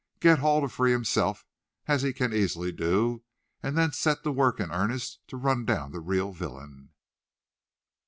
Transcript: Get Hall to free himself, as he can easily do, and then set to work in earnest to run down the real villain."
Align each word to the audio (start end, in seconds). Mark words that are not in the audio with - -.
Get 0.19 0.39
Hall 0.39 0.61
to 0.61 0.67
free 0.67 0.91
himself, 0.93 1.45
as 1.87 2.01
he 2.01 2.11
can 2.11 2.33
easily 2.33 2.71
do, 2.71 3.21
and 3.61 3.77
then 3.77 3.91
set 3.91 4.23
to 4.23 4.31
work 4.31 4.59
in 4.59 4.71
earnest 4.71 5.19
to 5.27 5.37
run 5.37 5.63
down 5.63 5.91
the 5.91 5.99
real 5.99 6.31
villain." 6.31 6.89